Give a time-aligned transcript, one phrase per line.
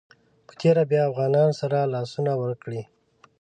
[0.47, 2.81] په تېره بیا افغانانو سره لاسونه ورکړي.